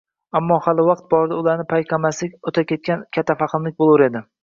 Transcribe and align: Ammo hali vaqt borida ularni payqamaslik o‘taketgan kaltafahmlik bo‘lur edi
Ammo 0.37 0.55
hali 0.67 0.85
vaqt 0.87 1.03
borida 1.15 1.37
ularni 1.43 1.67
payqamaslik 1.75 2.35
o‘taketgan 2.53 3.07
kaltafahmlik 3.19 3.83
bo‘lur 3.83 4.11
edi 4.13 4.29